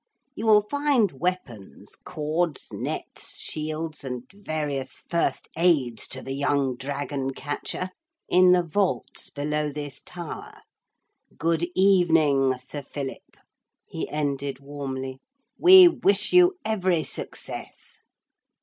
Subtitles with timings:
[0.33, 7.35] You will find weapons, cords, nets, shields and various first aids to the young dragon
[7.35, 7.91] catcher
[8.27, 10.53] in the vaults below this tower.
[11.37, 13.37] Good evening, Sir Philip,'
[13.85, 15.19] he ended warmly.
[15.59, 17.99] 'We wish you every success.'